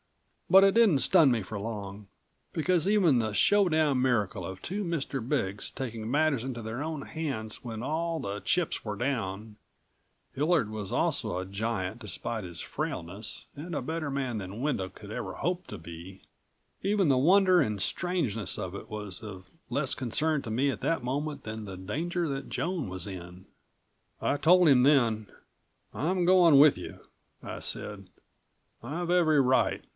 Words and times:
But 0.49 0.63
it 0.65 0.73
didn't 0.73 0.99
stun 0.99 1.31
me 1.31 1.43
for 1.43 1.57
long, 1.57 2.07
because 2.51 2.85
even 2.85 3.19
the 3.19 3.31
showdown 3.33 4.01
miracle 4.01 4.45
of 4.45 4.61
two 4.61 4.83
Mr. 4.83 5.25
Big's 5.25 5.69
taking 5.69 6.09
matters 6.09 6.43
into 6.43 6.61
their 6.61 6.83
own 6.83 7.03
hands 7.03 7.63
when 7.63 7.81
all 7.81 8.17
of 8.17 8.23
the 8.23 8.39
chips 8.41 8.83
were 8.83 8.97
down 8.97 9.55
Hillard 10.33 10.69
was 10.69 10.91
also 10.91 11.37
a 11.37 11.45
giant 11.45 11.99
despite 11.99 12.43
his 12.43 12.59
frailness 12.59 13.45
and 13.55 13.73
a 13.73 13.81
better 13.81 14.09
man 14.09 14.39
than 14.39 14.59
Wendel 14.59 14.89
could 14.89 15.11
ever 15.11 15.33
hope 15.35 15.67
to 15.67 15.77
be 15.77 16.23
even 16.81 17.07
the 17.07 17.17
wonder 17.17 17.61
and 17.61 17.79
strangeness 17.81 18.57
of 18.57 18.73
it 18.75 18.89
was 18.89 19.21
of 19.21 19.49
less 19.69 19.93
concern 19.93 20.41
to 20.41 20.51
me 20.51 20.69
at 20.71 20.81
that 20.81 21.03
moment 21.03 21.43
than 21.43 21.63
the 21.63 21.77
danger 21.77 22.27
that 22.27 22.49
Joan 22.49 22.89
was 22.89 23.05
in. 23.07 23.45
I 24.19 24.35
told 24.35 24.67
him 24.67 24.81
then. 24.83 25.27
"I'm 25.93 26.25
going 26.25 26.57
with 26.59 26.75
you," 26.77 26.99
I 27.43 27.59
said. 27.59 28.09
"I've 28.83 29.11
every 29.11 29.39
right. 29.39 29.85